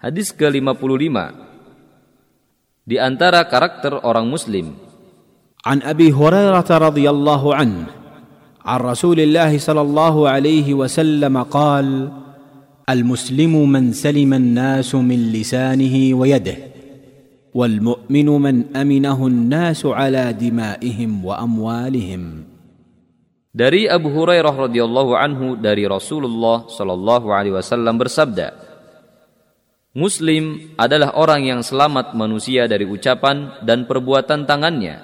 [0.00, 1.16] Hadis ke-55
[2.88, 4.90] Di antara karakter orang muslim
[5.60, 7.86] عن ابي هريره رضي الله عنه
[8.64, 12.08] عن رسول الله صلى الله عليه وسلم قال
[12.88, 16.56] المسلم من سلم الناس من لسانه ويده
[17.54, 22.22] والمؤمن من امنه الناس على دمائهم واموالهم
[23.50, 28.69] Dari Abu Hurairah radhiyallahu anhu dari Rasulullah shallallahu alaihi wasallam bersabda
[29.90, 35.02] Muslim adalah orang yang selamat manusia dari ucapan dan perbuatan tangannya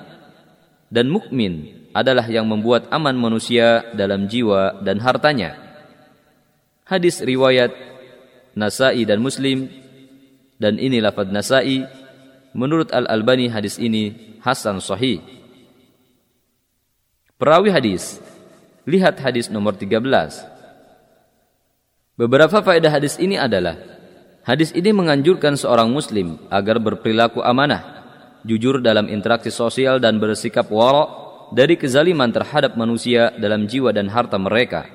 [0.87, 5.59] dan mukmin adalah yang membuat aman manusia dalam jiwa dan hartanya.
[6.87, 7.75] Hadis riwayat
[8.55, 9.67] Nasai dan Muslim
[10.63, 11.83] dan ini lafaz Nasai
[12.55, 15.19] menurut Al-Albani hadis ini hasan sahih.
[17.37, 18.23] Perawi hadis
[18.87, 19.99] Lihat hadis nomor 13.
[22.15, 23.75] Beberapa faedah hadis ini adalah
[24.47, 27.83] Hadis ini menganjurkan seorang muslim agar berperilaku amanah
[28.47, 31.11] jujur dalam interaksi sosial dan bersikap wara
[31.51, 34.87] dari kezaliman terhadap manusia dalam jiwa dan harta mereka.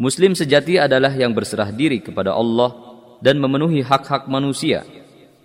[0.00, 2.72] Muslim sejati adalah yang berserah diri kepada Allah
[3.20, 4.80] dan memenuhi hak-hak manusia,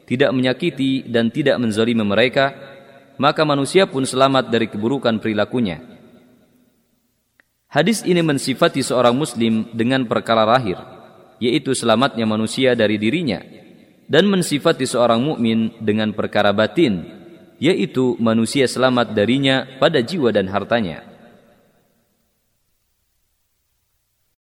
[0.08, 2.56] tidak menyakiti dan tidak menzalimi mereka,
[3.20, 5.84] maka manusia pun selamat dari keburukan perilakunya.
[7.68, 10.97] Hadis ini mensifati seorang muslim dengan perkara lahir,
[11.40, 13.40] yaitu selamatnya manusia dari dirinya
[14.08, 17.08] dan mensifati seorang mukmin dengan perkara batin,
[17.60, 21.07] yaitu manusia selamat darinya pada jiwa dan hartanya.